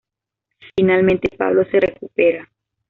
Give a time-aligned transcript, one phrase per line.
[0.75, 2.49] Finalmente, Pablo se recupera.